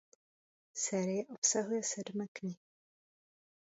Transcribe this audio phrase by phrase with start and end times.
[0.83, 2.61] Série obsahuje sedm knih.